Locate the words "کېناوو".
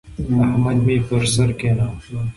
1.59-2.19